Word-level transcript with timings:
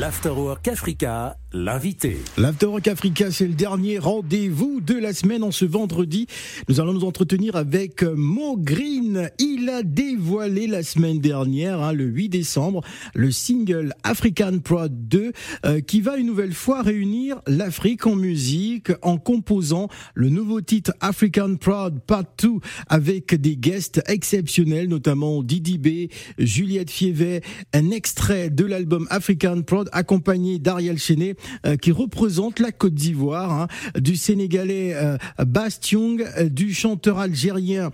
L'Afterwork 0.00 0.68
Africa, 0.68 1.36
l'invité. 1.52 2.16
L'Afterwork 2.38 2.88
Africa, 2.88 3.30
c'est 3.30 3.46
le 3.46 3.52
dernier 3.52 3.98
rendez-vous 3.98 4.80
de 4.80 4.94
la 4.94 5.12
semaine. 5.12 5.42
En 5.42 5.50
ce 5.50 5.66
vendredi, 5.66 6.26
nous 6.70 6.80
allons 6.80 6.94
nous 6.94 7.04
entretenir 7.04 7.56
avec 7.56 8.02
Mo 8.02 8.56
Green. 8.56 9.28
Il 9.38 9.68
a 9.68 9.82
dévoilé 9.82 10.66
la 10.66 10.82
semaine 10.82 11.20
dernière, 11.20 11.82
hein, 11.82 11.92
le 11.92 12.04
8 12.04 12.30
décembre, 12.30 12.80
le 13.14 13.30
single 13.30 13.92
African 14.02 14.60
Prod 14.64 15.08
2, 15.08 15.32
euh, 15.66 15.80
qui 15.80 16.00
va 16.00 16.16
une 16.16 16.28
nouvelle 16.28 16.54
fois 16.54 16.80
réunir 16.80 17.42
l'Afrique 17.46 18.06
en 18.06 18.16
musique 18.16 18.92
en 19.02 19.18
composant 19.18 19.88
le 20.14 20.30
nouveau 20.30 20.62
titre 20.62 20.94
African 21.00 21.56
Prod 21.56 22.00
Part 22.00 22.24
2 22.42 22.48
avec 22.88 23.34
des 23.38 23.58
guests 23.58 24.02
exceptionnels, 24.06 24.88
notamment 24.88 25.42
Didi 25.42 25.76
B, 25.76 26.10
Juliette 26.38 26.90
Fievet, 26.90 27.42
un 27.74 27.90
extrait 27.90 28.48
de 28.48 28.64
l'album 28.64 29.06
African 29.10 29.60
Prod 29.60 29.81
accompagné 29.92 30.58
d'Ariel 30.58 30.98
Chenet 30.98 31.36
euh, 31.66 31.76
qui 31.76 31.92
représente 31.92 32.58
la 32.60 32.72
Côte 32.72 32.94
d'Ivoire, 32.94 33.52
hein, 33.52 33.66
du 33.98 34.16
Sénégalais 34.16 34.94
euh, 34.94 35.16
euh, 35.38 36.48
du 36.48 36.74
chanteur 36.74 37.18
algérien 37.18 37.90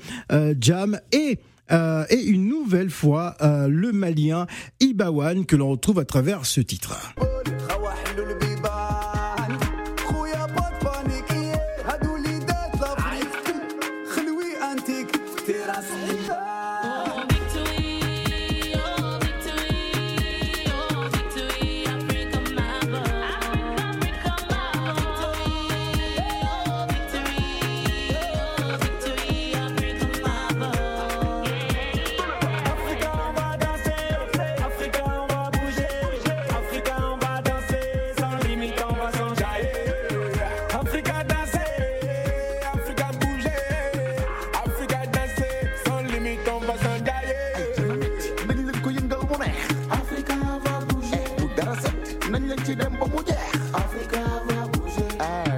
Jam 0.61 0.99
et 1.13 1.39
et 1.71 2.23
une 2.23 2.49
nouvelle 2.49 2.89
fois 2.89 3.37
le 3.43 3.93
Malien 3.93 4.47
Ibawan 4.81 5.45
que 5.45 5.55
l'on 5.55 5.69
retrouve 5.69 5.99
à 5.99 6.05
travers 6.07 6.47
ce 6.47 6.63
titre. 6.63 6.97
nañ 52.33 52.43
leen 52.49 52.61
ci 52.65 52.75
dem 52.75 52.93
ba 53.01 53.07
mu. 53.13 53.19
Africa 53.73 54.21
va 54.47 54.59
e 54.61 55.15
e 55.17 55.49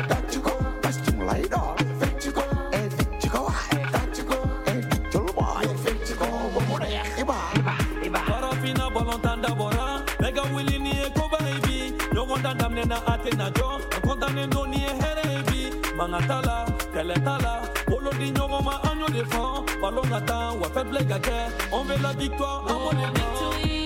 On 21.73 21.85
veut 21.85 21.97
la 22.03 22.13
victoire, 22.13 22.65
on 22.69 22.91
veut 22.91 23.01
la 23.01 23.13
victoire. 23.13 23.80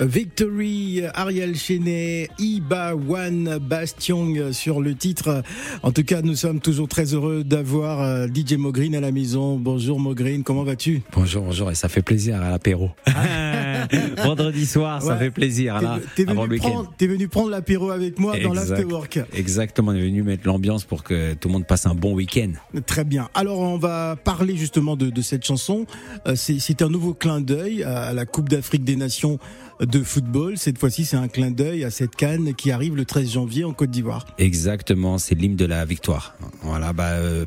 Victory, 0.00 1.02
Ariel 1.14 1.56
Chenet, 1.56 2.28
Iba 2.38 2.94
One 2.94 3.58
Bastion 3.58 4.52
sur 4.52 4.80
le 4.80 4.94
titre. 4.94 5.42
En 5.82 5.90
tout 5.90 6.04
cas, 6.04 6.22
nous 6.22 6.36
sommes 6.36 6.60
toujours 6.60 6.88
très 6.88 7.14
heureux 7.14 7.42
d'avoir 7.42 8.00
euh, 8.02 8.26
DJ 8.26 8.54
Mogreen 8.54 8.94
à 8.94 9.00
la 9.00 9.10
maison. 9.10 9.56
Bonjour 9.56 9.98
Mogreen, 9.98 10.44
comment 10.44 10.62
vas-tu? 10.62 11.02
Bonjour, 11.12 11.42
bonjour, 11.42 11.70
et 11.70 11.74
ça 11.74 11.88
fait 11.88 12.02
plaisir 12.02 12.40
à 12.40 12.50
l'apéro. 12.50 12.90
Vendredi 14.22 14.66
soir, 14.66 15.02
ça 15.02 15.16
fait 15.16 15.30
plaisir. 15.30 15.80
T'es 16.14 16.24
venu, 16.24 16.58
venu 17.00 17.28
prendre 17.28 17.50
l'apéro 17.50 17.90
avec 17.90 18.18
moi 18.18 18.38
dans 18.38 18.52
l'afterwork. 18.52 19.20
Exactement, 19.32 19.92
on 19.92 19.94
est 19.94 20.00
venu 20.00 20.22
mettre 20.22 20.46
l'ambiance 20.46 20.84
pour 20.84 21.02
que 21.02 21.34
tout 21.34 21.48
le 21.48 21.52
monde 21.54 21.66
passe 21.66 21.86
un 21.86 21.94
bon 21.94 22.14
week-end. 22.14 22.52
Très 22.86 23.04
bien. 23.04 23.28
Alors, 23.34 23.58
on 23.58 23.78
va 23.78 24.16
parler 24.16 24.56
justement 24.56 24.96
de, 24.96 25.10
de 25.10 25.22
cette 25.22 25.44
chanson. 25.44 25.86
Euh, 26.26 26.34
c'est 26.36 26.82
un 26.82 26.88
nouveau 26.88 27.14
clin 27.14 27.40
d'œil 27.40 27.82
à 27.82 28.12
la 28.12 28.26
Coupe 28.26 28.48
d'Afrique 28.48 28.84
des 28.84 28.96
Nations 28.96 29.38
de 29.80 30.02
football. 30.02 30.56
Cette 30.58 30.78
fois-ci, 30.78 31.04
c'est 31.04 31.16
un 31.16 31.28
clin 31.28 31.50
d'œil 31.50 31.84
à 31.84 31.90
cette 31.90 32.16
canne 32.16 32.54
qui 32.54 32.70
arrive 32.70 32.96
le 32.96 33.04
13 33.04 33.32
janvier 33.32 33.64
en 33.64 33.72
Côte 33.72 33.90
d'Ivoire. 33.90 34.26
Exactement, 34.38 35.18
c'est 35.18 35.34
l'hymne 35.34 35.56
de 35.56 35.64
la 35.64 35.84
victoire. 35.84 36.36
Voilà, 36.62 36.92
bah, 36.92 37.10
euh, 37.12 37.44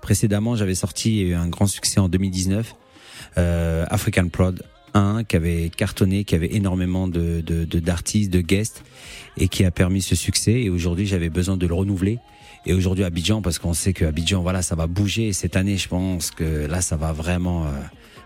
précédemment, 0.00 0.56
j'avais 0.56 0.74
sorti 0.74 1.32
un 1.34 1.48
grand 1.48 1.66
succès 1.66 2.00
en 2.00 2.08
2019, 2.08 2.74
euh, 3.38 3.84
African 3.88 4.28
Prod 4.28 4.62
1, 4.94 5.24
qui 5.24 5.36
avait 5.36 5.70
cartonné, 5.74 6.24
qui 6.24 6.34
avait 6.34 6.54
énormément 6.54 7.08
de 7.08 7.40
d'artistes, 7.80 8.30
de, 8.30 8.38
de 8.38 8.46
guests, 8.46 8.82
et 9.36 9.48
qui 9.48 9.64
a 9.64 9.70
permis 9.70 10.02
ce 10.02 10.14
succès. 10.14 10.52
Et 10.52 10.70
aujourd'hui, 10.70 11.06
j'avais 11.06 11.30
besoin 11.30 11.56
de 11.56 11.66
le 11.66 11.74
renouveler. 11.74 12.18
Et 12.66 12.74
aujourd'hui, 12.74 13.04
Abidjan, 13.04 13.42
parce 13.42 13.58
qu'on 13.58 13.74
sait 13.74 13.92
que 13.92 14.04
Abidjan, 14.04 14.42
voilà, 14.42 14.60
ça 14.60 14.74
va 14.74 14.88
bouger. 14.88 15.32
cette 15.32 15.56
année, 15.56 15.76
je 15.76 15.88
pense 15.88 16.32
que 16.32 16.66
là, 16.66 16.80
ça 16.80 16.96
va 16.96 17.12
vraiment. 17.12 17.64
Euh, 17.64 17.70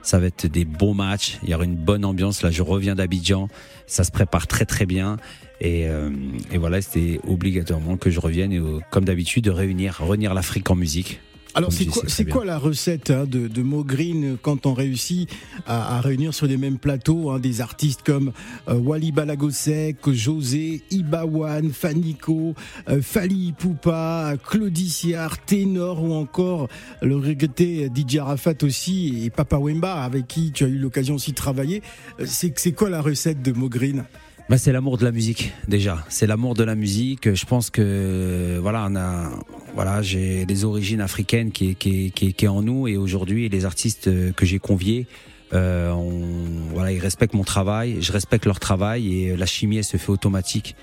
ça 0.03 0.19
va 0.19 0.27
être 0.27 0.47
des 0.47 0.65
beaux 0.65 0.95
matchs. 0.95 1.39
Il 1.43 1.51
y 1.51 1.55
aura 1.55 1.65
une 1.65 1.77
bonne 1.77 2.05
ambiance. 2.05 2.43
Là, 2.43 2.51
je 2.51 2.63
reviens 2.63 2.95
d'Abidjan. 2.95 3.49
Ça 3.87 4.05
se 4.05 4.11
prépare 4.11 4.47
très 4.47 4.65
très 4.65 4.87
bien. 4.87 5.17
Et, 5.61 5.89
euh, 5.89 6.11
et 6.51 6.59
voilà, 6.59 6.81
c'était 6.81 7.21
obligatoirement 7.27 7.97
que 7.97 8.11
je 8.11 8.21
revienne 8.21 8.53
et 8.53 8.61
comme 8.91 9.05
d'habitude 9.05 9.45
de 9.45 9.51
réunir, 9.51 10.01
réunir 10.01 10.33
l'Afrique 10.35 10.71
en 10.71 10.77
musique. 10.77 11.21
Alors 11.55 11.73
c'est 11.73 11.87
quoi, 11.87 12.03
c'est 12.07 12.25
quoi 12.25 12.45
la 12.45 12.59
recette 12.59 13.11
hein, 13.11 13.25
de, 13.27 13.49
de 13.49 13.63
Mo 13.63 13.83
Green 13.83 14.37
quand 14.41 14.67
on 14.67 14.75
réussit 14.75 15.29
à, 15.67 15.97
à 15.97 16.01
réunir 16.01 16.33
sur 16.33 16.47
les 16.47 16.57
mêmes 16.57 16.79
plateaux 16.79 17.31
hein, 17.31 17.41
des 17.41 17.61
artistes 17.61 18.03
comme 18.05 18.33
euh, 18.69 18.75
Wally 18.75 19.11
Balagosek, 19.11 20.11
José, 20.11 20.83
Ibawan, 20.91 21.71
Fanico, 21.73 22.55
euh, 22.89 23.03
Fali 23.03 23.53
Poupa, 23.53 24.35
Claudiciar, 24.47 25.45
Ténor 25.45 26.03
ou 26.03 26.15
encore 26.15 26.69
le 27.03 27.17
regretté 27.17 27.91
DJ 27.93 28.19
Arafat 28.19 28.55
aussi 28.63 29.25
et 29.25 29.31
Papa 29.31 29.59
Wemba 29.59 30.03
avec 30.05 30.29
qui 30.29 30.53
tu 30.53 30.65
as 30.65 30.69
eu 30.69 30.79
l'occasion 30.79 31.17
aussi 31.17 31.33
de 31.33 31.37
travailler. 31.37 31.83
Euh, 32.21 32.25
c'est, 32.27 32.57
c'est 32.59 32.73
quoi 32.73 32.91
la 32.91 33.01
recette 33.01 33.43
de 33.43 33.53
Mo 33.53 33.69
Green? 33.69 34.05
Bah, 34.51 34.59
c'est 34.59 34.73
l'amour 34.73 34.99
de 34.99 35.05
la 35.05 35.13
musique 35.13 35.53
déjà. 35.69 36.05
C'est 36.09 36.27
l'amour 36.27 36.55
de 36.55 36.65
la 36.65 36.75
musique. 36.75 37.33
Je 37.35 37.47
pense 37.47 37.71
que 37.71 38.59
voilà, 38.61 38.87
on 38.91 38.97
a 38.97 39.31
voilà, 39.75 40.03
j'ai 40.03 40.45
des 40.45 40.65
origines 40.65 41.01
africaines 41.01 41.53
qui 41.53 41.75
qui 41.75 42.11
qui, 42.11 42.35
qui 42.35 42.45
est 42.45 42.49
en 42.49 42.61
nous 42.61 42.87
et 42.87 42.97
aujourd'hui 42.99 43.49
les 43.49 43.65
artistes 43.65 44.11
que 44.35 44.45
j'ai 44.45 44.59
conviés 44.59 45.07
euh, 45.53 45.93
voilà, 46.73 46.93
ils 46.93 47.01
respectent 47.01 47.35
mon 47.35 47.45
travail, 47.45 47.99
je 48.01 48.13
respecte 48.13 48.47
leur 48.47 48.61
travail 48.61 49.25
et 49.25 49.37
la 49.37 49.47
chimie 49.47 49.79
elle 49.79 49.85
se 49.85 49.97
fait 49.97 50.11
automatique. 50.11 50.77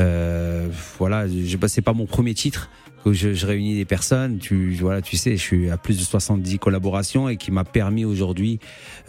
Euh, 0.00 0.68
voilà, 0.98 1.26
je, 1.28 1.56
bah, 1.56 1.68
c'est 1.68 1.82
pas 1.82 1.92
mon 1.92 2.06
premier 2.06 2.34
titre, 2.34 2.70
où 3.04 3.12
je, 3.12 3.34
je, 3.34 3.46
réunis 3.46 3.74
des 3.74 3.84
personnes. 3.84 4.38
Tu 4.38 4.76
voilà, 4.80 5.02
tu 5.02 5.16
sais, 5.16 5.36
je 5.36 5.42
suis 5.42 5.70
à 5.70 5.76
plus 5.76 5.98
de 5.98 6.02
70 6.02 6.58
collaborations 6.58 7.28
et 7.28 7.36
qui 7.36 7.50
m'a 7.50 7.64
permis 7.64 8.04
aujourd'hui 8.04 8.58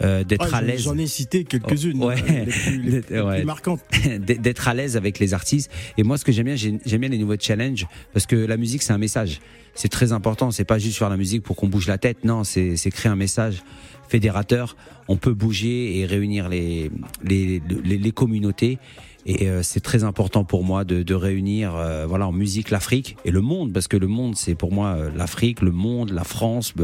euh, 0.02 0.24
d'être 0.24 0.50
ah, 0.52 0.58
à 0.58 0.62
l'aise. 0.62 0.82
J'en 0.82 0.98
ai 0.98 1.06
cité 1.06 1.44
quelques-unes, 1.44 2.02
ouais. 2.02 2.16
les 2.16 2.46
plus, 2.46 2.82
les, 2.82 3.00
les 3.10 3.20
ouais. 3.20 3.36
plus 3.36 3.44
marquantes. 3.44 3.80
d'être 4.18 4.68
à 4.68 4.74
l'aise 4.74 4.96
avec 4.96 5.18
les 5.18 5.34
artistes. 5.34 5.70
Et 5.96 6.02
moi, 6.02 6.18
ce 6.18 6.24
que 6.24 6.32
j'aime 6.32 6.46
bien, 6.46 6.56
j'aime 6.56 7.00
bien 7.00 7.08
les 7.08 7.18
nouveaux 7.18 7.38
challenges 7.38 7.86
parce 8.12 8.26
que 8.26 8.36
la 8.36 8.56
musique, 8.56 8.82
c'est 8.82 8.92
un 8.92 8.98
message. 8.98 9.40
C'est 9.74 9.88
très 9.88 10.12
important. 10.12 10.50
C'est 10.50 10.64
pas 10.64 10.78
juste 10.78 10.98
faire 10.98 11.10
la 11.10 11.16
musique 11.16 11.42
pour 11.42 11.56
qu'on 11.56 11.68
bouge 11.68 11.88
la 11.88 11.98
tête. 11.98 12.24
Non, 12.24 12.44
c'est 12.44 12.76
créer 12.90 13.10
un 13.10 13.16
message 13.16 13.62
fédérateur. 14.08 14.76
On 15.08 15.16
peut 15.16 15.34
bouger 15.34 15.98
et 15.98 16.06
réunir 16.06 16.48
les 16.48 16.90
les, 17.22 17.60
les, 17.84 17.98
les 17.98 18.12
communautés. 18.12 18.78
Et 19.26 19.48
euh, 19.48 19.62
c'est 19.62 19.80
très 19.80 20.04
important 20.04 20.44
pour 20.44 20.64
moi 20.64 20.84
de, 20.84 21.02
de 21.02 21.14
réunir, 21.14 21.74
euh, 21.74 22.06
voilà, 22.06 22.28
en 22.28 22.32
musique 22.32 22.70
l'Afrique 22.70 23.16
et 23.24 23.30
le 23.30 23.40
monde, 23.40 23.72
parce 23.72 23.88
que 23.88 23.96
le 23.96 24.06
monde, 24.06 24.36
c'est 24.36 24.54
pour 24.54 24.72
moi 24.72 24.88
euh, 24.88 25.10
l'Afrique, 25.16 25.62
le 25.62 25.70
monde, 25.70 26.10
la 26.10 26.24
France, 26.24 26.74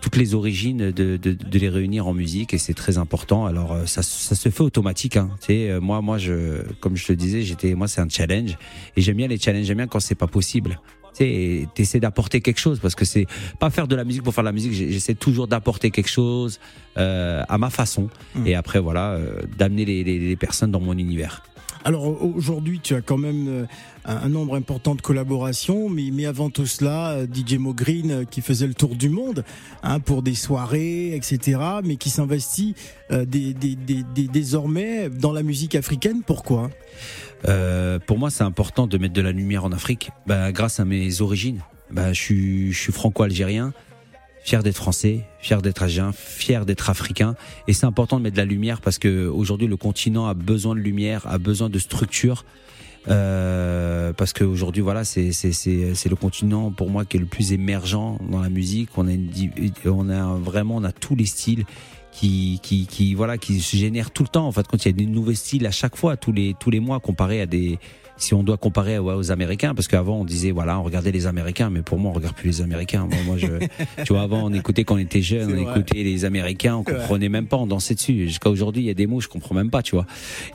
toutes 0.00 0.16
les 0.16 0.34
origines, 0.34 0.92
de, 0.92 1.16
de, 1.16 1.32
de, 1.32 1.58
les 1.58 1.68
réunir 1.68 2.06
en 2.06 2.14
musique, 2.14 2.54
et 2.54 2.58
c'est 2.58 2.74
très 2.74 2.98
important. 2.98 3.46
Alors 3.46 3.76
ça, 3.86 4.02
ça 4.02 4.36
se 4.36 4.48
fait 4.48 4.62
automatique. 4.62 5.16
Hein. 5.16 5.30
Tu 5.40 5.46
sais, 5.46 5.80
moi, 5.80 6.00
moi, 6.00 6.18
je, 6.18 6.62
comme 6.80 6.96
je 6.96 7.06
te 7.06 7.12
disais, 7.12 7.42
j'étais, 7.42 7.74
moi, 7.74 7.88
c'est 7.88 8.00
un 8.00 8.08
challenge, 8.08 8.56
et 8.96 9.00
j'aime 9.00 9.16
bien 9.16 9.26
les 9.26 9.38
challenges, 9.38 9.64
j'aime 9.64 9.78
bien 9.78 9.88
quand 9.88 9.98
c'est 9.98 10.14
pas 10.14 10.28
possible 10.28 10.80
tu 11.18 11.82
essaies 11.82 12.00
d'apporter 12.00 12.40
quelque 12.40 12.60
chose 12.60 12.78
parce 12.80 12.94
que 12.94 13.04
c'est 13.04 13.26
pas 13.58 13.70
faire 13.70 13.88
de 13.88 13.96
la 13.96 14.04
musique 14.04 14.22
pour 14.22 14.34
faire 14.34 14.44
de 14.44 14.48
la 14.48 14.52
musique. 14.52 14.72
J'essaie 14.72 15.14
toujours 15.14 15.48
d'apporter 15.48 15.90
quelque 15.90 16.08
chose 16.08 16.60
euh, 16.96 17.42
à 17.48 17.58
ma 17.58 17.70
façon 17.70 18.08
mmh. 18.34 18.46
et 18.46 18.54
après 18.54 18.78
voilà, 18.78 19.12
euh, 19.12 19.42
d'amener 19.56 19.84
les, 19.84 20.04
les, 20.04 20.18
les, 20.18 20.36
personnes 20.36 20.70
dans 20.70 20.80
mon 20.80 20.96
univers. 20.96 21.42
Alors 21.84 22.22
aujourd'hui, 22.22 22.80
tu 22.80 22.94
as 22.94 23.00
quand 23.00 23.18
même 23.18 23.48
euh, 23.48 23.64
un, 24.04 24.28
nombre 24.28 24.54
important 24.54 24.94
de 24.94 25.00
collaborations, 25.00 25.88
mais, 25.88 26.10
mais 26.12 26.26
avant 26.26 26.50
tout 26.50 26.66
cela, 26.66 27.12
euh, 27.12 27.26
DJ 27.26 27.54
Mo 27.54 27.72
Green 27.72 28.10
euh, 28.10 28.24
qui 28.24 28.40
faisait 28.40 28.66
le 28.66 28.74
tour 28.74 28.96
du 28.96 29.08
monde 29.08 29.44
hein, 29.82 30.00
pour 30.00 30.22
des 30.22 30.34
soirées, 30.34 31.14
etc., 31.14 31.60
mais 31.84 31.96
qui 31.96 32.10
s'investit 32.10 32.74
désormais 34.32 35.08
dans 35.08 35.32
la 35.32 35.42
musique 35.42 35.74
africaine. 35.74 36.22
Pourquoi? 36.26 36.70
Pour 38.06 38.18
moi, 38.18 38.30
c'est 38.30 38.44
important 38.44 38.86
de 38.86 38.98
mettre 38.98 39.14
de 39.14 39.22
la 39.22 39.32
lumière 39.32 39.64
en 39.64 39.72
Afrique, 39.72 40.10
bah, 40.26 40.52
grâce 40.52 40.80
à 40.80 40.84
mes 40.84 41.20
origines. 41.20 41.62
Bah, 41.90 42.12
je 42.12 42.20
suis, 42.20 42.72
je 42.72 42.78
suis 42.78 42.92
franco-algérien 42.92 43.72
fier 44.48 44.62
d'être 44.62 44.76
français, 44.76 45.24
fier 45.40 45.60
d'être 45.60 45.82
algérien, 45.82 46.12
fier 46.12 46.64
d'être 46.64 46.88
africain. 46.88 47.34
Et 47.66 47.74
c'est 47.74 47.84
important 47.84 48.16
de 48.16 48.22
mettre 48.22 48.36
de 48.36 48.40
la 48.40 48.46
lumière 48.46 48.80
parce 48.80 48.98
que 48.98 49.26
aujourd'hui 49.26 49.66
le 49.66 49.76
continent 49.76 50.26
a 50.26 50.32
besoin 50.32 50.74
de 50.74 50.80
lumière, 50.80 51.26
a 51.26 51.36
besoin 51.36 51.68
de 51.68 51.78
structure. 51.78 52.46
Euh, 53.08 54.12
parce 54.12 54.32
qu'aujourd'hui 54.32 54.82
voilà 54.82 55.04
c'est 55.04 55.30
le 55.30 56.14
continent 56.14 56.70
pour 56.70 56.90
moi 56.90 57.04
qui 57.04 57.16
est 57.16 57.20
le 57.20 57.26
plus 57.26 57.52
émergent 57.52 58.18
dans 58.28 58.40
la 58.40 58.50
musique 58.50 58.90
on 58.98 59.06
a 59.06 59.12
une, 59.12 59.30
on 59.86 60.10
a 60.10 60.34
vraiment 60.34 60.76
on 60.76 60.84
a 60.84 60.92
tous 60.92 61.14
les 61.14 61.24
styles 61.24 61.64
qui 62.18 62.58
qui 62.62 62.86
qui 62.86 63.14
voilà 63.14 63.38
qui 63.38 63.60
se 63.60 63.76
génèrent 63.76 64.10
tout 64.10 64.24
le 64.24 64.28
temps 64.28 64.46
en 64.46 64.52
fait 64.52 64.66
quand 64.66 64.84
il 64.84 64.88
y 64.88 64.90
a 64.90 64.92
des 64.92 65.06
nouveaux 65.06 65.34
styles 65.34 65.66
à 65.66 65.70
chaque 65.70 65.96
fois 65.96 66.16
tous 66.16 66.32
les 66.32 66.54
tous 66.58 66.70
les 66.70 66.80
mois 66.80 66.98
comparé 66.98 67.40
à 67.40 67.46
des 67.46 67.78
si 68.16 68.34
on 68.34 68.42
doit 68.42 68.56
comparer 68.56 68.98
aux 68.98 69.30
Américains, 69.30 69.74
parce 69.74 69.86
qu'avant 69.86 70.16
on 70.16 70.24
disait 70.24 70.50
voilà, 70.50 70.78
on 70.78 70.82
regardait 70.82 71.12
les 71.12 71.26
Américains, 71.26 71.70
mais 71.70 71.82
pour 71.82 71.98
moi 71.98 72.10
on 72.10 72.14
regarde 72.14 72.34
plus 72.34 72.48
les 72.48 72.60
Américains. 72.62 73.06
Moi, 73.06 73.18
moi 73.24 73.36
je, 73.38 73.46
tu 74.04 74.12
vois, 74.12 74.22
avant 74.22 74.44
on 74.44 74.52
écoutait 74.52 74.84
quand 74.84 74.96
on 74.96 74.98
était 74.98 75.22
jeune, 75.22 75.52
on 75.52 75.56
écoutait 75.56 76.02
les 76.02 76.24
Américains, 76.24 76.76
on 76.76 76.84
comprenait 76.84 77.28
même 77.28 77.46
pas, 77.46 77.56
on 77.56 77.66
dansait 77.66 77.94
dessus. 77.94 78.26
Jusqu'à 78.26 78.50
aujourd'hui, 78.50 78.82
il 78.82 78.86
y 78.86 78.90
a 78.90 78.94
des 78.94 79.06
mots 79.06 79.20
je 79.20 79.28
comprends 79.28 79.54
même 79.54 79.70
pas, 79.70 79.82
tu 79.82 79.94
vois. 79.94 80.06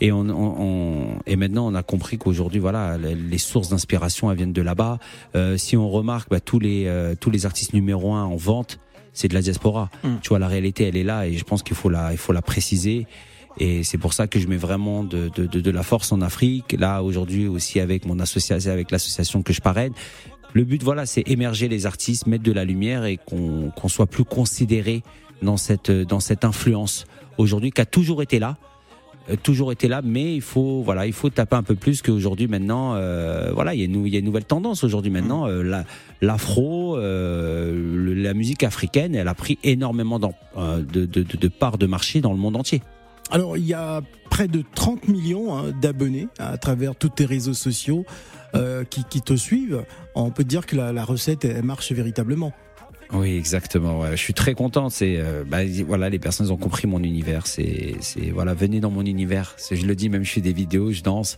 Et 0.02 0.12
on, 0.12 0.26
on, 0.30 1.20
et 1.26 1.36
maintenant 1.36 1.66
on 1.68 1.76
a 1.76 1.84
compris 1.84 2.18
qu'aujourd'hui 2.18 2.60
voilà, 2.60 2.98
les 2.98 3.38
sources 3.38 3.70
d'inspiration 3.70 4.30
elles 4.30 4.38
viennent 4.38 4.54
de 4.54 4.62
là-bas. 4.62 5.00
Euh, 5.36 5.58
si 5.58 5.78
on 5.78 5.90
remarque, 5.90 6.30
bah, 6.30 6.42
tous 6.42 6.60
les 6.60 6.86
euh, 6.88 7.16
tous 7.18 7.32
les 7.32 7.46
artistes 7.46 7.74
numéro 7.74 8.14
un 8.14 8.26
en 8.26 8.36
vente, 8.36 8.78
c'est 9.14 9.28
de 9.28 9.34
la 9.34 9.42
diaspora. 9.42 9.90
Mm. 10.04 10.16
Tu 10.22 10.30
vois, 10.30 10.40
la 10.40 10.48
réalité 10.48 10.86
elle 10.86 10.98
est 10.98 11.04
là, 11.04 11.28
et 11.28 11.34
je 11.34 11.44
pense 11.44 11.64
qu'il 11.64 11.76
faut 11.76 11.90
la 11.90 12.12
il 12.12 12.18
faut 12.18 12.34
la 12.34 12.42
préciser. 12.42 13.08
Et 13.60 13.84
c'est 13.84 14.00
pour 14.00 14.14
ça 14.14 14.26
que 14.26 14.40
je 14.40 14.48
mets 14.48 14.58
vraiment 14.58 15.04
de, 15.04 15.30
de, 15.36 15.46
de, 15.46 15.62
de 15.62 15.72
la 15.72 15.84
force 15.84 16.12
en 16.12 16.22
Afrique. 16.22 16.76
Là, 16.78 17.04
aujourd'hui 17.04 17.48
aussi 17.48 17.80
avec 17.80 18.06
mon 18.06 18.20
association, 18.20 18.72
avec 18.72 18.90
l'association 18.90 19.44
que 19.44 19.54
je 19.54 19.62
parraine. 19.62 19.94
Le 20.54 20.64
but, 20.64 20.82
voilà, 20.82 21.06
c'est 21.06 21.22
émerger 21.28 21.68
les 21.68 21.86
artistes, 21.86 22.26
mettre 22.26 22.44
de 22.44 22.52
la 22.52 22.66
lumière 22.66 23.06
et 23.06 23.18
qu'on 23.18 23.72
qu'on 23.72 23.90
soit 23.90 24.08
plus 24.08 24.26
considéré 24.26 25.04
dans 25.44 25.58
cette, 25.58 25.92
dans 25.92 26.20
cette 26.20 26.46
influence 26.46 27.06
aujourd'hui 27.38 27.72
qui 27.72 27.82
a 27.82 27.86
toujours 27.86 28.22
été 28.22 28.40
là 28.40 28.58
toujours 29.42 29.72
été 29.72 29.88
là, 29.88 30.02
mais 30.04 30.36
il 30.36 30.42
faut 30.42 30.82
voilà, 30.84 31.06
il 31.06 31.14
faut 31.14 31.30
taper 31.30 31.56
un 31.56 31.64
peu 31.64 31.76
plus 31.76 32.02
qu'aujourd'hui 32.02 32.48
maintenant. 32.48 32.96
Euh, 32.96 33.52
voilà, 33.54 33.74
il 33.74 33.80
y 33.80 33.84
a 33.84 33.86
une, 33.86 34.06
il 34.06 34.14
y 34.14 34.16
a 34.16 34.20
une 34.20 34.26
nouvelle 34.26 34.46
tendance 34.46 34.84
aujourd'hui 34.84 35.12
maintenant. 35.12 35.48
Euh, 35.48 35.64
la, 35.64 35.86
l'afro, 36.22 36.98
euh, 36.98 38.16
la 38.16 38.34
musique 38.34 38.64
africaine, 38.64 39.16
elle 39.16 39.28
a 39.28 39.36
pris 39.36 39.60
énormément 39.64 40.20
euh, 40.58 40.82
de, 40.82 41.06
de, 41.06 41.24
de, 41.24 41.38
de 41.38 41.48
parts 41.48 41.78
de 41.78 41.86
marché 41.86 42.22
dans 42.22 42.32
le 42.32 42.40
monde 42.40 42.56
entier. 42.56 42.82
Alors, 43.32 43.58
il 43.58 43.66
y 43.66 43.74
a 43.74 44.02
près 44.30 44.48
de 44.48 44.64
30 44.76 45.08
millions 45.08 45.56
hein, 45.56 45.72
d'abonnés 45.82 46.28
à 46.40 46.58
travers 46.58 46.96
tous 46.96 47.10
tes 47.10 47.26
réseaux 47.26 47.54
sociaux 47.54 48.06
euh, 48.56 48.84
qui, 48.84 49.22
te 49.22 49.36
suivent. 49.36 49.86
On 50.16 50.30
peut 50.30 50.44
dire 50.44 50.66
que 50.66 50.76
la, 50.76 51.04
recette 51.04 51.46
marche 51.64 51.92
véritablement. 51.92 52.54
Oui, 53.12 53.36
exactement. 53.36 54.10
Je 54.12 54.16
suis 54.16 54.34
très 54.34 54.54
content. 54.54 54.90
C'est 54.90 55.18
euh, 55.18 55.44
bah, 55.46 55.60
voilà, 55.86 56.10
les 56.10 56.20
personnes 56.20 56.50
ont 56.52 56.58
compris 56.58 56.88
mon 56.88 57.04
univers. 57.04 57.48
C'est 57.48 57.98
voilà, 58.34 58.54
venez 58.54 58.80
dans 58.80 58.92
mon 58.92 59.06
univers. 59.06 59.56
Je 59.72 59.86
le 59.86 59.96
dis, 59.96 60.10
même 60.10 60.24
je 60.24 60.32
fais 60.32 60.42
des 60.42 60.54
vidéos, 60.54 60.92
je 60.92 61.04
danse. 61.04 61.38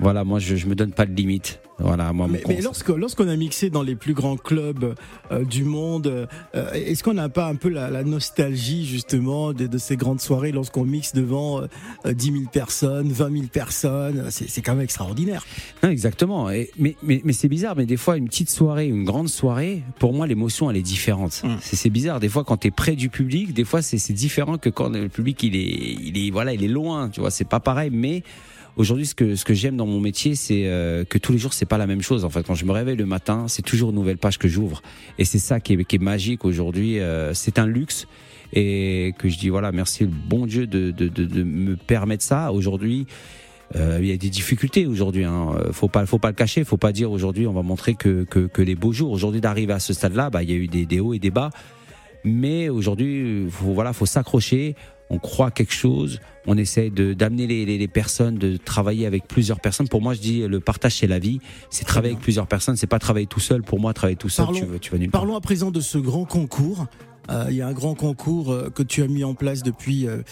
Voilà, 0.00 0.24
moi 0.24 0.38
je, 0.38 0.56
je 0.56 0.66
me 0.66 0.74
donne 0.74 0.92
pas 0.92 1.06
de 1.06 1.14
limite. 1.14 1.60
Voilà, 1.78 2.12
moi, 2.12 2.26
mais, 2.28 2.42
mais 2.48 2.60
lorsque 2.60 2.88
lorsqu'on 2.88 3.28
a 3.28 3.36
mixé 3.36 3.70
dans 3.70 3.82
les 3.82 3.94
plus 3.94 4.14
grands 4.14 4.36
clubs 4.36 4.94
euh, 5.30 5.44
du 5.44 5.62
monde, 5.62 6.28
euh, 6.54 6.72
est-ce 6.72 7.04
qu'on 7.04 7.14
n'a 7.14 7.28
pas 7.28 7.46
un 7.46 7.54
peu 7.54 7.68
la, 7.68 7.88
la 7.88 8.02
nostalgie 8.02 8.84
justement 8.84 9.52
de, 9.52 9.66
de, 9.68 9.78
ces 9.78 9.96
grandes 9.96 10.20
soirées 10.20 10.50
lorsqu'on 10.50 10.84
mixe 10.84 11.14
devant 11.14 11.62
euh, 11.62 12.12
10 12.12 12.32
000 12.32 12.44
personnes, 12.52 13.12
20 13.12 13.32
000 13.32 13.44
personnes? 13.52 14.26
C'est 14.30 14.60
quand 14.60 14.72
même 14.72 14.82
extraordinaire. 14.82 15.46
Non, 15.82 15.90
exactement. 15.90 16.50
Et, 16.50 16.70
mais 16.78 16.96
mais, 17.02 17.20
mais 17.24 17.32
c'est 17.32 17.48
bizarre. 17.48 17.76
Mais 17.76 17.86
des 17.86 17.96
fois, 17.96 18.16
une 18.16 18.26
petite 18.26 18.50
soirée, 18.50 18.88
une 18.88 19.04
grande 19.04 19.28
soirée, 19.28 19.82
pour 20.00 20.12
moi, 20.12 20.26
l'émotion 20.26 20.70
elle 20.70 20.76
est 20.76 20.82
différente. 20.82 21.42
Hum. 21.44 21.58
C'est 21.60 21.90
bizarre. 21.90 22.18
Des 22.18 22.28
fois, 22.28 22.42
quand 22.42 22.56
tu 22.56 22.68
es 22.68 22.70
près 22.72 22.96
du 22.96 23.08
public, 23.08 23.52
des 23.52 23.64
fois 23.64 23.82
c'est 23.82 24.12
différent 24.12 24.58
que 24.58 24.68
quand 24.68 24.88
le 24.88 25.08
public 25.08 25.42
il 25.44 25.54
est 25.54 25.96
il 26.02 26.18
est 26.18 26.30
voilà 26.30 26.54
il 26.54 26.64
est 26.64 26.68
loin. 26.68 27.08
Tu 27.08 27.20
vois, 27.20 27.30
c'est 27.30 27.48
pas 27.48 27.60
pareil. 27.60 27.90
Mais 27.92 28.24
Aujourd'hui, 28.76 29.06
ce 29.06 29.14
que 29.14 29.34
ce 29.34 29.44
que 29.44 29.54
j'aime 29.54 29.76
dans 29.76 29.86
mon 29.86 30.00
métier, 30.00 30.34
c'est 30.34 30.66
euh, 30.66 31.04
que 31.04 31.18
tous 31.18 31.32
les 31.32 31.38
jours, 31.38 31.52
c'est 31.52 31.66
pas 31.66 31.78
la 31.78 31.86
même 31.86 32.02
chose. 32.02 32.24
En 32.24 32.30
fait, 32.30 32.46
quand 32.46 32.54
je 32.54 32.64
me 32.64 32.72
réveille 32.72 32.96
le 32.96 33.06
matin, 33.06 33.46
c'est 33.48 33.62
toujours 33.62 33.90
une 33.90 33.96
nouvelle 33.96 34.18
page 34.18 34.38
que 34.38 34.48
j'ouvre, 34.48 34.82
et 35.18 35.24
c'est 35.24 35.38
ça 35.38 35.58
qui 35.60 35.72
est, 35.72 35.84
qui 35.84 35.96
est 35.96 36.02
magique 36.02 36.44
aujourd'hui. 36.44 37.00
Euh, 37.00 37.34
c'est 37.34 37.58
un 37.58 37.66
luxe 37.66 38.06
et 38.52 39.14
que 39.18 39.28
je 39.28 39.36
dis 39.38 39.48
voilà, 39.48 39.72
merci 39.72 40.04
le 40.04 40.10
bon 40.10 40.46
Dieu 40.46 40.66
de 40.66 40.90
de, 40.90 41.08
de, 41.08 41.24
de 41.24 41.42
me 41.42 41.76
permettre 41.76 42.22
ça 42.22 42.52
aujourd'hui. 42.52 43.06
Euh, 43.76 43.98
il 44.00 44.08
y 44.08 44.12
a 44.12 44.16
des 44.16 44.30
difficultés 44.30 44.86
aujourd'hui. 44.86 45.24
Hein. 45.24 45.54
Faut 45.72 45.88
pas, 45.88 46.06
faut 46.06 46.18
pas 46.18 46.28
le 46.28 46.34
cacher. 46.34 46.64
Faut 46.64 46.78
pas 46.78 46.92
dire 46.92 47.10
aujourd'hui 47.10 47.46
on 47.46 47.52
va 47.52 47.62
montrer 47.62 47.94
que 47.94 48.24
que, 48.24 48.46
que 48.46 48.62
les 48.62 48.74
beaux 48.76 48.92
jours. 48.92 49.10
Aujourd'hui 49.10 49.40
d'arriver 49.40 49.72
à 49.72 49.80
ce 49.80 49.92
stade-là, 49.92 50.30
bah 50.30 50.42
il 50.42 50.50
y 50.50 50.54
a 50.54 50.56
eu 50.56 50.68
des, 50.68 50.86
des 50.86 51.00
hauts 51.00 51.14
et 51.14 51.18
des 51.18 51.30
bas. 51.30 51.50
Mais 52.24 52.68
aujourd'hui, 52.68 53.46
faut, 53.50 53.72
voilà, 53.72 53.92
faut 53.92 54.06
s'accrocher 54.06 54.74
on 55.10 55.18
croit 55.18 55.50
quelque 55.50 55.72
chose, 55.72 56.20
on 56.46 56.56
essaie 56.56 56.90
de 56.90 57.14
d'amener 57.14 57.46
les, 57.46 57.64
les, 57.64 57.88
personnes, 57.88 58.36
de 58.36 58.56
travailler 58.56 59.06
avec 59.06 59.26
plusieurs 59.26 59.60
personnes. 59.60 59.88
Pour 59.88 60.02
moi, 60.02 60.14
je 60.14 60.20
dis 60.20 60.40
le 60.46 60.60
partage 60.60 60.96
c'est 60.96 61.06
la 61.06 61.18
vie, 61.18 61.40
c'est 61.70 61.84
travailler 61.84 62.14
avec 62.14 62.22
plusieurs 62.22 62.46
personnes, 62.46 62.76
c'est 62.76 62.86
pas 62.86 62.98
travailler 62.98 63.26
tout 63.26 63.40
seul. 63.40 63.62
Pour 63.62 63.80
moi, 63.80 63.92
travailler 63.94 64.16
tout 64.16 64.28
seul, 64.28 64.46
tu, 64.52 64.64
tu 64.80 64.90
vas 64.90 64.98
nulle 64.98 65.10
Parlons 65.10 65.36
à 65.36 65.40
présent 65.40 65.70
de 65.70 65.80
ce 65.80 65.98
grand 65.98 66.24
concours. 66.24 66.86
Euh, 67.30 67.46
il 67.50 67.56
y 67.56 67.62
a 67.62 67.66
un 67.66 67.72
grand 67.72 67.94
concours 67.94 68.50
euh, 68.50 68.70
que 68.70 68.82
tu 68.82 69.02
as 69.02 69.06
mis 69.06 69.24
en 69.24 69.34
place 69.34 69.62
depuis 69.62 70.06
euh, 70.06 70.22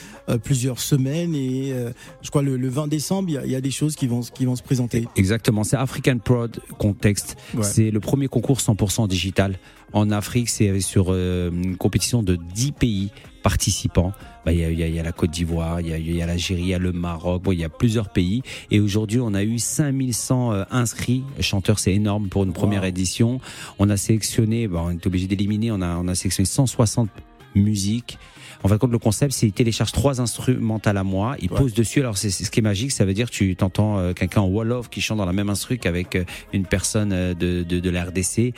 plusieurs 0.43 0.81
semaines 0.81 1.35
et 1.35 1.75
je 2.23 2.31
crois 2.31 2.43
le, 2.43 2.69
20 2.69 2.89
décembre, 2.89 3.29
il 3.29 3.51
y, 3.51 3.55
a, 3.55 3.61
des 3.61 3.71
choses 3.71 3.97
qui 3.97 4.07
vont, 4.07 4.21
qui 4.21 4.45
vont 4.45 4.57
se 4.57 4.63
présenter. 4.63 5.07
Exactement, 5.17 5.65
c'est 5.65 5.77
African 5.77 6.19
Prod 6.19 6.59
Context. 6.79 7.37
C'est 7.63 7.91
le 7.91 8.01
premier 8.01 8.29
concours 8.29 8.59
100% 8.59 9.09
digital 9.09 9.59
en 9.93 10.11
Afrique. 10.11 10.49
C'est 10.49 10.81
sur 10.81 11.13
une 11.13 11.77
compétition 11.77 12.23
de 12.23 12.37
10 12.37 12.73
pays 12.73 13.11
participants. 13.47 14.13
Bah, 14.45 14.53
il, 14.53 14.59
y 14.59 14.65
a, 14.65 14.71
il, 14.71 14.95
y 14.95 14.99
a, 14.99 15.03
la 15.05 15.13
Côte 15.13 15.31
d'Ivoire, 15.31 15.81
il 15.81 15.87
y 15.87 15.93
a, 15.93 15.99
y 15.99 16.21
a 16.21 16.27
l'Algérie, 16.27 16.63
il 16.63 16.67
y 16.67 16.75
a 16.75 16.81
le 16.81 16.91
Maroc, 16.91 17.45
bon, 17.45 17.53
il 17.53 17.61
y 17.61 17.65
a 17.65 17.69
plusieurs 17.69 18.09
pays. 18.09 18.43
Et 18.73 18.81
aujourd'hui, 18.81 19.21
on 19.21 19.35
a 19.35 19.45
eu 19.45 19.61
5100 19.61 20.53
euh, 20.53 20.65
inscrits. 20.73 21.23
Chanteurs, 21.39 21.79
c'est 21.79 21.95
énorme 21.95 22.29
pour 22.29 22.43
une 22.43 22.53
première 22.53 22.83
édition. 22.83 23.41
On 23.79 23.89
a 23.89 23.97
sélectionné, 23.97 24.67
bon, 24.67 24.81
on 24.87 24.91
est 24.91 25.07
obligé 25.07 25.29
d'éliminer, 25.29 25.71
on 25.71 25.81
a, 25.81 25.97
on 25.97 26.09
a 26.09 26.17
sélectionné 26.17 26.45
160 26.47 27.09
musiques. 27.57 28.19
En 28.63 28.69
fait, 28.69 28.83
le 28.83 28.99
concept, 28.99 29.33
c'est 29.33 29.47
qu'il 29.47 29.53
télécharge 29.53 29.93
trois 29.93 30.21
instrumentales 30.21 30.97
à 30.97 31.05
moi, 31.05 31.37
il 31.41 31.49
pose 31.49 31.75
dessus. 31.75 32.01
Alors, 32.01 32.17
c'est 32.17 32.31
ce 32.31 32.51
qui 32.51 32.61
est 32.61 32.63
magique, 32.63 32.91
ça 32.91 33.05
veut 33.05 33.15
dire 33.15 33.31
tu 33.31 33.55
t'entends 33.55 33.99
euh, 33.99 34.13
quelqu'un 34.13 34.41
en 34.41 34.47
wall-off 34.47 34.89
qui 34.89 35.01
chante 35.01 35.19
dans 35.19 35.27
la 35.27 35.33
même 35.33 35.51
instru 35.51 35.79
qu'avec 35.79 36.17
euh, 36.17 36.25
une 36.53 36.67
personne 36.67 37.13
euh, 37.13 37.35
de, 37.35 37.63
de, 37.63 37.81
de 37.81 37.91
la 37.91 38.05
RDC. 38.05 38.55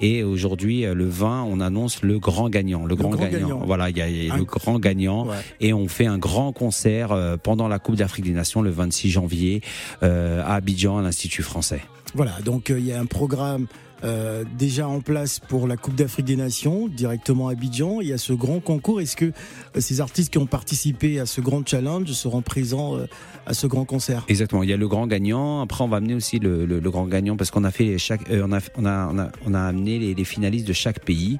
Et 0.00 0.22
aujourd'hui, 0.22 0.82
le 0.82 1.06
20, 1.06 1.42
on 1.44 1.60
annonce 1.60 2.02
le 2.02 2.18
grand 2.18 2.48
gagnant. 2.48 2.86
Le, 2.86 2.96
grand, 2.96 3.10
gagnant. 3.10 3.62
Voilà, 3.64 3.90
il 3.90 3.98
y 3.98 4.30
a, 4.30 4.36
le 4.36 4.44
grand 4.44 4.78
gagnant. 4.78 5.26
Et 5.60 5.72
on 5.72 5.88
fait 5.88 6.06
un 6.06 6.18
grand 6.18 6.52
concert 6.52 7.38
pendant 7.42 7.68
la 7.68 7.78
Coupe 7.78 7.96
d'Afrique 7.96 8.24
des 8.24 8.32
Nations 8.32 8.62
le 8.62 8.70
26 8.70 9.10
janvier 9.10 9.60
à 10.00 10.54
Abidjan, 10.54 10.98
à 10.98 11.02
l'Institut 11.02 11.42
français. 11.42 11.82
Voilà, 12.14 12.32
donc 12.44 12.70
il 12.70 12.84
y 12.86 12.92
a 12.92 13.00
un 13.00 13.06
programme 13.06 13.66
euh, 14.04 14.44
déjà 14.58 14.88
en 14.88 15.00
place 15.00 15.38
pour 15.40 15.66
la 15.66 15.76
Coupe 15.76 15.94
d'Afrique 15.94 16.26
des 16.26 16.36
Nations, 16.36 16.88
directement 16.88 17.48
à 17.48 17.52
Abidjan. 17.52 18.00
Il 18.00 18.08
y 18.08 18.12
a 18.12 18.18
ce 18.18 18.32
grand 18.32 18.60
concours. 18.60 19.00
Est-ce 19.00 19.16
que 19.16 19.26
euh, 19.26 19.80
ces 19.80 20.00
artistes 20.00 20.32
qui 20.32 20.38
ont 20.38 20.46
participé 20.46 21.20
à 21.20 21.26
ce 21.26 21.40
grand 21.40 21.66
challenge 21.66 22.10
seront 22.12 22.42
présents 22.42 22.96
euh, 22.96 23.06
à 23.46 23.54
ce 23.54 23.66
grand 23.66 23.84
concert? 23.84 24.24
Exactement. 24.28 24.62
Il 24.62 24.70
y 24.70 24.72
a 24.72 24.76
le 24.76 24.88
grand 24.88 25.06
gagnant. 25.06 25.60
Après, 25.60 25.84
on 25.84 25.88
va 25.88 25.98
amener 25.98 26.14
aussi 26.14 26.38
le, 26.38 26.64
le, 26.64 26.80
le 26.80 26.90
grand 26.90 27.06
gagnant 27.06 27.36
parce 27.36 27.50
qu'on 27.50 27.64
a 27.64 27.70
fait 27.70 27.98
chaque, 27.98 28.22
on, 28.30 28.52
a, 28.52 28.60
on, 28.76 28.86
a, 28.86 29.08
on, 29.12 29.18
a, 29.18 29.30
on 29.46 29.54
a 29.54 29.60
amené 29.60 29.98
les, 29.98 30.14
les, 30.14 30.24
finalistes 30.24 30.66
de 30.66 30.72
chaque 30.72 31.04
pays 31.04 31.38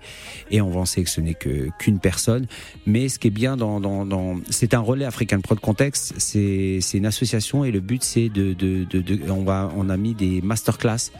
et 0.50 0.60
on 0.60 0.70
va 0.70 0.80
en 0.80 0.84
sélectionner 0.84 1.34
qu'une 1.78 1.98
personne. 1.98 2.46
Mais 2.86 3.08
ce 3.08 3.18
qui 3.18 3.28
est 3.28 3.30
bien 3.30 3.56
dans, 3.56 3.80
dans, 3.80 4.04
dans 4.04 4.36
c'est 4.50 4.74
un 4.74 4.80
relais 4.80 5.04
African 5.04 5.40
Prod 5.40 5.60
Context. 5.60 6.14
C'est 6.18 6.78
c'est 6.80 6.98
une 6.98 7.06
association 7.06 7.64
et 7.64 7.70
le 7.70 7.80
but 7.80 8.02
c'est 8.02 8.28
de, 8.28 8.52
de, 8.52 8.84
de, 8.84 9.00
de 9.00 9.30
on 9.30 9.44
va 9.44 9.70
on 9.76 9.88
a 9.88 9.96
mis 9.96 10.14
des 10.14 10.40
masterclass 10.42 11.10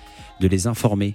de 0.41 0.49
les 0.49 0.67
informer 0.67 1.15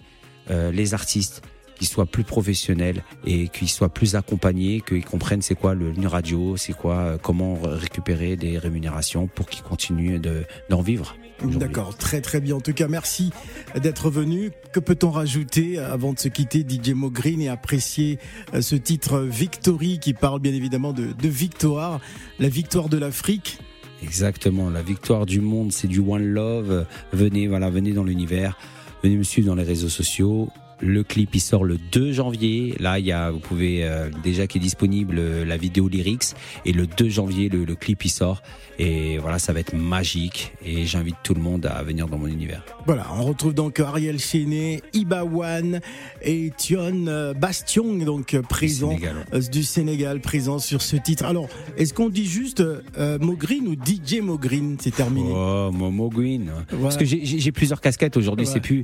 euh, 0.49 0.71
les 0.71 0.93
artistes 0.93 1.41
qui 1.77 1.85
soient 1.85 2.05
plus 2.05 2.23
professionnels 2.23 3.03
et 3.25 3.49
qu'ils 3.49 3.69
soient 3.69 3.89
plus 3.89 4.15
accompagnés, 4.15 4.81
qu'ils 4.87 5.03
comprennent 5.03 5.41
c'est 5.41 5.55
quoi 5.55 5.73
le 5.73 5.91
ligne 5.91 6.07
radio, 6.07 6.55
c'est 6.55 6.73
quoi, 6.73 6.95
euh, 6.95 7.17
comment 7.21 7.57
récupérer 7.61 8.35
des 8.35 8.57
rémunérations 8.57 9.27
pour 9.27 9.49
qu'ils 9.49 9.63
continuent 9.63 10.21
d'en 10.69 10.81
vivre. 10.81 11.15
D'accord, 11.43 11.97
très 11.97 12.21
très 12.21 12.39
bien. 12.39 12.55
En 12.55 12.61
tout 12.61 12.73
cas, 12.73 12.87
merci 12.87 13.31
d'être 13.75 14.09
venu. 14.09 14.51
Que 14.71 14.79
peut-on 14.79 15.11
rajouter 15.11 15.77
avant 15.79 16.13
de 16.13 16.19
se 16.19 16.29
quitter, 16.29 16.65
DJ 16.67 16.91
Mo 16.91 17.09
Green, 17.09 17.41
et 17.41 17.49
apprécier 17.49 18.19
euh, 18.53 18.61
ce 18.61 18.75
titre 18.75 19.19
Victory 19.19 19.99
qui 19.99 20.13
parle 20.13 20.39
bien 20.39 20.53
évidemment 20.53 20.93
de, 20.93 21.07
de 21.11 21.27
victoire, 21.27 21.99
la 22.39 22.47
victoire 22.47 22.87
de 22.87 22.97
l'Afrique? 22.97 23.59
Exactement. 24.01 24.69
La 24.69 24.81
victoire 24.81 25.25
du 25.25 25.41
monde, 25.41 25.71
c'est 25.71 25.87
du 25.87 25.99
one 25.99 26.25
love. 26.25 26.85
Venez, 27.11 27.47
voilà, 27.47 27.69
venez 27.69 27.91
dans 27.91 28.03
l'univers. 28.03 28.57
Venez 29.05 29.17
me 29.17 29.23
suivre 29.23 29.45
dans 29.45 29.53
les 29.53 29.61
réseaux 29.61 29.87
sociaux. 29.87 30.49
Le 30.79 31.03
clip 31.03 31.33
il 31.33 31.39
sort 31.39 31.63
le 31.63 31.77
2 31.77 32.11
janvier. 32.11 32.75
Là, 32.79 32.99
il 32.99 33.05
y 33.05 33.11
a, 33.11 33.31
vous 33.31 33.39
pouvez 33.39 33.83
euh, 33.83 34.09
déjà 34.23 34.47
qui 34.47 34.57
est 34.57 34.61
disponible 34.61 35.15
euh, 35.17 35.45
la 35.45 35.57
vidéo 35.57 35.87
lyrics 35.87 36.33
et 36.65 36.73
le 36.73 36.85
2 36.85 37.09
janvier 37.09 37.49
le, 37.49 37.63
le, 37.63 37.75
clip 37.75 38.03
il 38.03 38.09
sort 38.09 38.41
et 38.77 39.17
voilà, 39.19 39.39
ça 39.39 39.53
va 39.53 39.61
être 39.61 39.73
magique 39.73 40.53
et 40.63 40.85
j'invite 40.85 41.15
tout 41.23 41.33
le 41.33 41.41
monde 41.41 41.65
à 41.65 41.81
venir 41.83 42.07
dans 42.07 42.17
mon 42.17 42.27
univers. 42.27 42.63
Voilà, 42.85 43.07
on 43.17 43.23
retrouve 43.23 43.53
donc 43.53 43.79
Ariel 43.79 44.19
Chenet, 44.19 44.81
Ibawan 44.93 45.79
et 46.21 46.51
Tion 46.57 47.07
euh, 47.07 47.33
Bastion 47.33 47.95
donc 47.95 48.37
présent 48.41 48.89
du 48.93 48.99
Sénégal, 48.99 49.49
du 49.51 49.63
Sénégal 49.63 50.19
présent 50.19 50.59
sur 50.59 50.81
ce 50.81 50.97
titre. 50.97 51.23
Alors, 51.23 51.47
est-ce 51.77 51.93
qu'on 51.93 52.09
dit 52.09 52.25
juste 52.25 52.59
euh, 52.59 53.17
Mogreen 53.19 53.67
ou 53.67 53.75
DJ 53.75 54.19
Mogreen? 54.21 54.75
C'est 54.81 54.95
terminé. 54.95 55.29
Oh, 55.33 55.71
Mogreen. 55.71 56.51
Voilà. 56.69 56.83
Parce 56.83 56.97
que 56.97 57.05
j'ai 57.05 57.51
plusieurs 57.53 57.79
casquettes 57.79 58.17
aujourd'hui, 58.17 58.45
ouais. 58.45 58.51
c'est 58.51 58.59
plus 58.59 58.83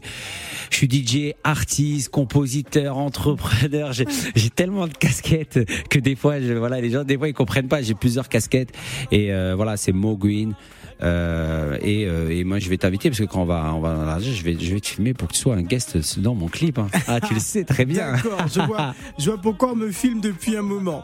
je 0.70 0.78
suis 0.78 0.90
DJ 0.90 1.34
artiste 1.44 1.81
compositeur, 2.12 2.98
entrepreneur. 2.98 3.92
J'ai 3.94 4.50
tellement 4.50 4.88
de 4.88 4.94
casquettes 4.94 5.60
que 5.90 6.00
des 6.00 6.16
fois, 6.16 6.40
je, 6.40 6.54
voilà, 6.54 6.82
les 6.82 6.90
gens, 6.90 7.04
des 7.04 7.18
fois, 7.18 7.28
ils 7.28 7.34
comprennent 7.34 7.68
pas. 7.68 7.82
J'ai 7.82 7.94
plusieurs 7.94 8.30
casquettes 8.30 8.72
et 9.12 9.32
euh, 9.32 9.56
voilà, 9.56 9.78
c'est 9.78 9.92
Mo 9.92 10.16
Green. 10.16 10.54
Euh, 11.04 11.78
et, 11.82 12.06
euh, 12.06 12.30
et, 12.30 12.44
moi 12.44 12.60
je 12.60 12.70
vais 12.70 12.78
t'inviter 12.78 13.10
parce 13.10 13.20
que 13.20 13.26
quand 13.26 13.42
on 13.42 13.46
va 13.46 13.74
on 13.74 13.80
va 13.80 14.20
je 14.20 14.44
vais 14.44 14.56
je 14.60 14.74
vais 14.74 14.80
te 14.80 14.88
filmer 14.88 15.14
pour 15.16 15.28
que 15.28 15.34
tu 15.34 15.40
sois 15.40 15.56
un 15.56 15.64
guest 15.64 16.20
dans 16.20 16.36
mon 16.36 16.48
clip 16.48 16.78
hein. 16.78 16.88
ah 17.08 17.20
tu 17.20 17.34
le 17.34 17.40
sais 17.40 17.64
très 17.64 17.86
bien. 17.86 18.14
d'accord 18.14 18.46
je 18.48 18.62
vois 18.62 18.94
je 19.18 19.32
vois 19.32 19.42
pourquoi 19.42 19.72
on 19.72 19.76
me 19.76 19.92
filme 19.92 20.22
depuis 20.22 20.56
un 20.56 20.62
moment. 20.62 21.04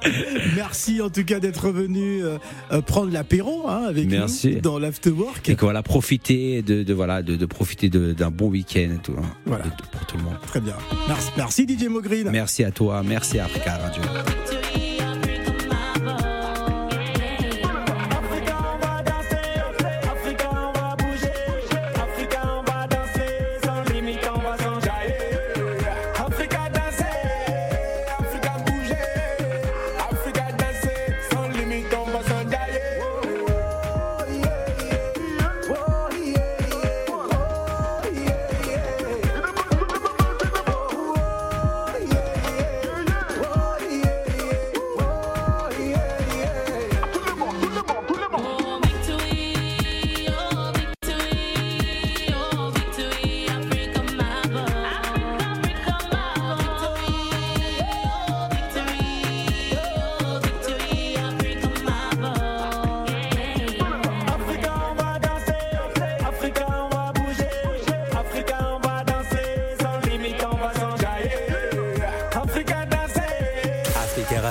Merci 0.55 1.01
en 1.01 1.09
tout 1.09 1.23
cas 1.23 1.39
d'être 1.39 1.69
venu 1.69 2.23
euh, 2.23 2.37
prendre 2.85 3.11
l'apéro 3.11 3.67
hein, 3.67 3.85
avec 3.87 4.07
merci. 4.07 4.55
nous 4.55 4.61
dans 4.61 4.77
l'afterwork. 4.77 5.49
Et 5.49 5.55
que 5.55 5.65
voilà 5.65 5.81
profiter 5.81 6.61
de, 6.61 6.83
de 6.83 6.93
voilà 6.93 7.23
de, 7.23 7.35
de 7.35 7.45
profiter 7.45 7.89
d'un 7.89 8.31
bon 8.31 8.49
week-end 8.49 8.89
et 8.95 9.01
tout 9.01 9.15
hein, 9.17 9.25
voilà. 9.45 9.65
De, 9.65 9.69
pour 9.91 10.05
tout 10.05 10.17
le 10.17 10.23
monde. 10.23 10.37
Très 10.45 10.59
bien. 10.61 10.75
Merci 11.07 11.31
merci 11.37 11.67
DJ 11.67 11.87
Mogreen. 11.87 12.29
Merci 12.29 12.63
à 12.63 12.71
toi 12.71 13.01
merci 13.03 13.39
à 13.39 13.45
Africa 13.45 13.79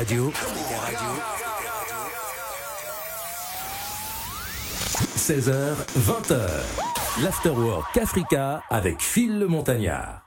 Radio 0.07 0.31
Radio. 0.71 1.09
16h, 5.17 5.75
20h. 5.99 7.25
L'Afterwork 7.25 7.97
Africa 7.97 8.63
avec 8.71 9.03
Phil 9.03 9.41
le 9.41 9.49
Montagnard. 9.49 10.26